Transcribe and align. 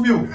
Subiu. 0.00 0.26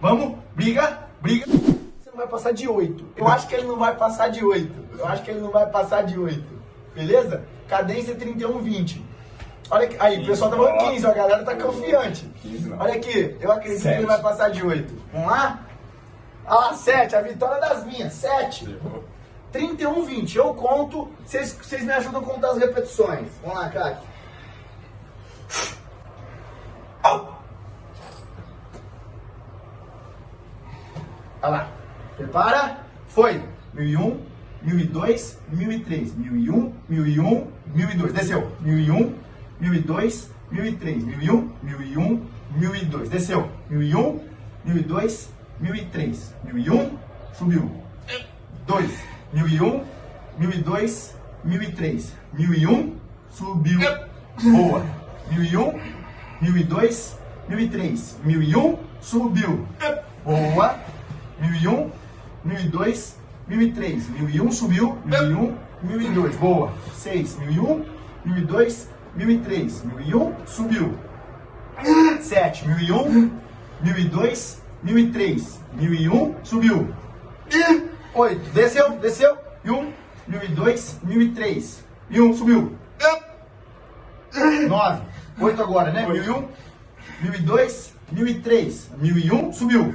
Vamos, 0.00 0.36
briga, 0.52 0.98
briga. 1.20 1.46
Você 1.46 2.10
não 2.10 2.16
vai 2.16 2.26
passar 2.26 2.52
de 2.52 2.68
8. 2.68 3.06
Eu 3.16 3.28
acho 3.28 3.46
que 3.46 3.54
ele 3.54 3.68
não 3.68 3.78
vai 3.78 3.94
passar 3.94 4.28
de 4.28 4.44
8. 4.44 4.98
Eu 4.98 5.06
acho 5.06 5.22
que 5.22 5.30
ele 5.30 5.40
não 5.40 5.52
vai 5.52 5.64
passar 5.66 6.02
de 6.02 6.18
8. 6.18 6.44
Beleza? 6.92 7.44
Cadência 7.68 8.16
31, 8.16 8.58
20. 8.58 9.12
Olha 9.70 9.84
aqui, 9.86 9.96
aí, 10.00 10.22
o 10.22 10.26
pessoal 10.26 10.50
tá 10.50 10.56
falando 10.56 10.90
15, 10.90 11.06
ó, 11.06 11.10
a 11.10 11.14
galera 11.14 11.44
tá 11.44 11.54
confiante. 11.54 12.28
15 12.42 12.68
não. 12.68 12.80
Olha 12.80 12.94
aqui, 12.94 13.36
eu 13.40 13.52
acredito 13.52 13.82
que 13.82 13.88
ele 13.88 14.06
vai 14.06 14.20
passar 14.20 14.50
de 14.50 14.66
8. 14.66 14.92
Vamos 15.12 15.30
lá? 15.30 15.60
Ah 16.44 16.54
lá, 16.56 16.74
7, 16.74 17.14
a 17.14 17.20
vitória 17.20 17.60
das 17.60 17.86
minhas, 17.86 18.12
7. 18.14 18.68
Errou. 18.68 19.04
31, 19.52 20.04
20. 20.04 20.36
Eu 20.36 20.52
conto, 20.54 21.08
vocês 21.24 21.52
vocês 21.52 21.84
me 21.84 21.92
ajudam 21.92 22.20
a 22.20 22.24
contar 22.24 22.50
as 22.50 22.58
repetições. 22.58 23.28
Vamos 23.40 23.56
lá, 23.56 23.68
craque. 23.68 24.04
Olha 31.42 31.50
lá. 31.50 31.68
Prepara. 32.16 32.78
Foi. 33.08 33.42
1001, 33.74 34.20
1002, 34.62 35.38
1003. 35.50 36.14
1001, 36.16 36.72
1001, 36.88 37.46
1002. 37.74 38.12
Desceu. 38.12 38.52
1001, 38.60 39.14
1002, 39.60 40.30
1003. 40.52 41.02
1001, 41.04 41.50
1001, 41.62 42.22
1002. 42.56 43.08
Desceu. 43.08 43.48
1001, 43.68 44.20
1002, 44.64 45.30
1003. 45.60 46.34
1001, 46.44 46.98
subiu. 47.34 47.70
2, 48.66 48.88
1001, 49.32 49.84
1002, 50.38 51.14
1003. 51.44 52.12
1001, 52.34 52.96
subiu. 53.30 53.80
Boa. 54.44 54.86
1001, 55.30 55.80
1002, 56.40 57.16
1003. 57.48 58.16
1001, 58.24 58.78
subiu. 59.00 59.66
Boa. 60.24 60.78
1001, 61.42 61.90
1002, 62.44 63.16
1003. 63.48 64.00
1001, 64.18 64.52
subiu. 64.52 64.98
1001, 65.04 65.58
1002. 65.82 66.36
Boa. 66.38 66.72
6, 66.94 67.38
1001, 67.38 67.84
1002, 68.24 68.88
1003. 69.16 69.82
1001, 69.84 70.34
subiu. 70.46 70.98
7, 72.20 72.66
1001, 72.68 73.30
1002, 73.82 74.62
1003. 74.82 75.60
1001, 75.74 76.34
subiu. 76.44 76.94
8. 78.14 78.52
Desceu, 78.52 78.90
desceu. 78.98 79.36
1, 79.64 79.92
1002, 80.28 81.00
1003. 81.02 81.84
1, 82.10 82.34
subiu. 82.34 82.76
9. 84.68 85.02
8 85.40 85.62
agora, 85.62 85.92
né? 85.92 86.06
1001, 86.06 86.48
1002, 87.22 87.94
1003. 88.12 88.90
1001, 88.98 89.52
subiu. 89.52 89.92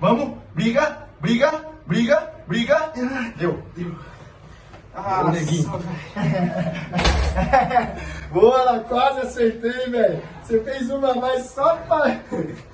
Vamos, 0.00 0.38
briga, 0.54 1.08
briga, 1.20 1.64
briga, 1.86 2.32
briga. 2.46 2.92
Deu. 3.36 3.62
Ah, 4.94 5.24
Ô, 5.26 5.30
neguinho. 5.30 5.70
Boa, 8.32 8.60
ela 8.60 8.80
quase 8.80 9.20
acertei, 9.20 9.90
velho. 9.90 10.22
Você 10.42 10.60
fez 10.60 10.90
uma 10.90 11.14
mais 11.14 11.46
só 11.46 11.76
pra. 11.76 12.20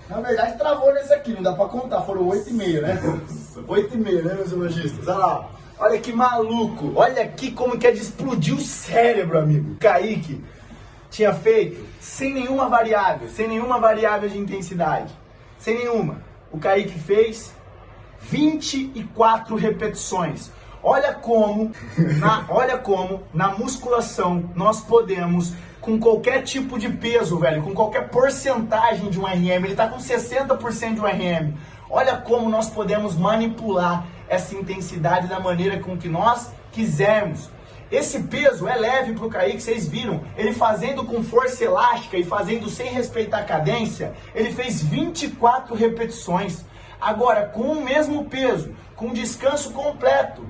Na 0.08 0.20
verdade, 0.20 0.58
travou 0.58 0.92
nesse 0.92 1.14
aqui, 1.14 1.32
não 1.32 1.42
dá 1.42 1.54
pra 1.54 1.66
contar. 1.66 2.02
Foram 2.02 2.26
8,5, 2.28 2.80
né? 2.82 3.00
8,5, 3.66 4.22
né, 4.22 4.34
meus 4.34 4.52
lojistas? 4.52 5.08
Olha 5.08 5.18
lá. 5.18 5.50
Olha 5.78 5.98
que 5.98 6.12
maluco. 6.12 6.92
Olha 6.94 7.22
aqui 7.22 7.50
como 7.52 7.78
que 7.78 7.86
é 7.86 7.90
de 7.90 8.00
explodir 8.00 8.54
o 8.54 8.60
cérebro, 8.60 9.38
amigo. 9.38 9.76
Kaique 9.76 10.44
tinha 11.10 11.32
feito 11.32 11.84
sem 12.00 12.34
nenhuma 12.34 12.68
variável, 12.68 13.28
sem 13.28 13.48
nenhuma 13.48 13.78
variável 13.78 14.28
de 14.28 14.38
intensidade. 14.38 15.12
Sem 15.58 15.78
nenhuma. 15.78 16.22
O 16.54 16.58
Kaique 16.58 16.96
fez 16.96 17.52
24 18.20 19.56
repetições. 19.56 20.52
Olha 20.80 21.12
como, 21.12 21.72
na, 22.20 22.44
olha 22.48 22.78
como 22.78 23.24
na 23.34 23.48
musculação 23.48 24.48
nós 24.54 24.80
podemos, 24.80 25.52
com 25.80 25.98
qualquer 25.98 26.42
tipo 26.42 26.78
de 26.78 26.88
peso, 26.88 27.40
velho, 27.40 27.60
com 27.60 27.74
qualquer 27.74 28.08
porcentagem 28.08 29.10
de 29.10 29.18
um 29.18 29.24
RM, 29.24 29.64
ele 29.64 29.74
tá 29.74 29.88
com 29.88 29.98
60% 29.98 30.94
de 30.94 31.00
um 31.00 31.04
RM. 31.04 31.54
Olha 31.90 32.18
como 32.18 32.48
nós 32.48 32.70
podemos 32.70 33.16
manipular 33.16 34.06
essa 34.28 34.54
intensidade 34.54 35.26
da 35.26 35.40
maneira 35.40 35.80
com 35.80 35.96
que 35.96 36.08
nós 36.08 36.52
quisermos. 36.70 37.50
Esse 37.94 38.24
peso 38.24 38.66
é 38.66 38.74
leve 38.74 39.12
pro 39.12 39.30
Kaique, 39.30 39.62
vocês 39.62 39.86
viram. 39.86 40.24
Ele 40.36 40.52
fazendo 40.52 41.04
com 41.04 41.22
força 41.22 41.64
elástica 41.64 42.16
e 42.16 42.24
fazendo 42.24 42.68
sem 42.68 42.88
respeitar 42.88 43.38
a 43.38 43.44
cadência, 43.44 44.14
ele 44.34 44.52
fez 44.52 44.82
24 44.82 45.76
repetições. 45.76 46.64
Agora, 47.00 47.46
com 47.46 47.62
o 47.62 47.84
mesmo 47.84 48.24
peso, 48.24 48.74
com 48.96 49.12
descanso 49.12 49.70
completo, 49.72 50.44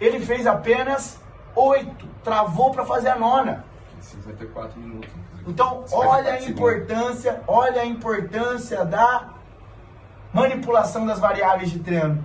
ele 0.00 0.20
fez 0.20 0.46
apenas 0.46 1.18
8. 1.56 2.06
Travou 2.22 2.70
para 2.70 2.86
fazer 2.86 3.08
a 3.08 3.18
nona. 3.18 3.64
54 4.00 4.80
minutos. 4.80 5.10
Então, 5.48 5.82
54 5.84 6.08
olha 6.08 6.20
a 6.20 6.38
segundos. 6.38 6.48
importância, 6.48 7.42
olha 7.48 7.82
a 7.82 7.86
importância 7.86 8.84
da 8.84 9.30
manipulação 10.32 11.04
das 11.04 11.18
variáveis 11.18 11.70
de 11.72 11.80
treino. 11.80 12.24